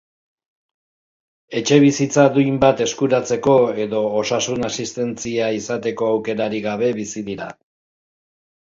[1.59, 3.55] Etxebizitza duin bat eskuratzeko
[3.85, 7.55] edo osasun asistentzia izateko aukerarik gabe bizi dira.